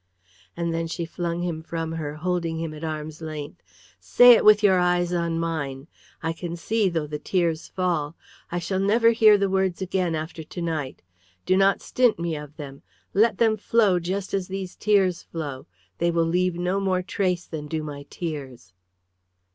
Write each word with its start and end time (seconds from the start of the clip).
and 0.57 0.73
then 0.73 0.87
she 0.87 1.05
flung 1.05 1.43
him 1.43 1.61
from 1.61 1.91
her, 1.91 2.15
holding 2.15 2.59
him 2.59 2.73
at 2.73 2.83
arm's 2.83 3.21
length. 3.21 3.61
"Say 3.99 4.31
it 4.31 4.43
with 4.43 4.63
your 4.63 4.79
eyes 4.79 5.13
on 5.13 5.37
mine! 5.37 5.85
I 6.23 6.33
can 6.33 6.55
see 6.55 6.89
though 6.89 7.05
the 7.05 7.19
tears 7.19 7.67
fall. 7.67 8.15
I 8.51 8.57
shall 8.57 8.79
never 8.79 9.11
hear 9.11 9.37
the 9.37 9.47
words 9.47 9.79
again 9.79 10.15
after 10.15 10.41
to 10.43 10.59
night. 10.59 11.03
Do 11.45 11.55
not 11.55 11.81
stint 11.81 12.17
me 12.17 12.35
of 12.35 12.57
them; 12.57 12.81
let 13.13 13.37
them 13.37 13.57
flow 13.57 13.99
just 13.99 14.33
as 14.33 14.47
these 14.47 14.75
tears 14.75 15.21
flow. 15.21 15.67
They 15.99 16.09
will 16.09 16.25
leave 16.25 16.55
no 16.55 16.79
more 16.79 17.03
trace 17.03 17.45
than 17.45 17.67
do 17.67 17.83
my 17.83 18.07
tears." 18.09 18.73